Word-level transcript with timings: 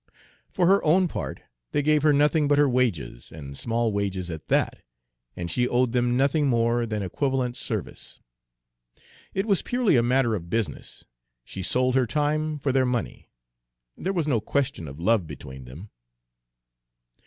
For 0.49 0.65
her 0.65 0.83
own 0.83 1.07
part, 1.07 1.43
they 1.73 1.83
gave 1.83 2.01
her 2.01 2.11
nothing 2.11 2.47
but 2.47 2.57
her 2.57 2.67
wages, 2.67 3.31
and 3.31 3.55
small 3.55 3.91
wages 3.91 4.31
at 4.31 4.47
that, 4.47 4.81
and 5.35 5.51
she 5.51 5.67
owed 5.67 5.91
them 5.91 6.17
nothing 6.17 6.47
more 6.47 6.87
than 6.87 7.03
equivalent 7.03 7.55
service. 7.55 8.19
It 9.35 9.45
was 9.45 9.61
purely 9.61 9.97
a 9.97 10.01
matter 10.01 10.33
of 10.33 10.49
business; 10.49 11.05
she 11.45 11.61
sold 11.61 11.93
her 11.93 12.07
time 12.07 12.57
for 12.57 12.71
their 12.71 12.83
money. 12.83 13.29
There 13.95 14.11
was 14.11 14.27
no 14.27 14.41
question 14.41 14.87
of 14.87 14.99
love 14.99 15.27
between 15.27 15.65
them. 15.65 15.91